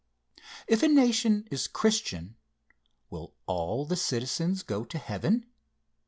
If 0.65 0.81
a 0.81 0.87
nation 0.87 1.47
is 1.51 1.67
Christian, 1.67 2.35
will 3.11 3.35
all 3.45 3.85
the 3.85 3.95
citizens 3.95 4.63
go 4.63 4.83
to 4.83 4.97
heaven? 4.97 5.45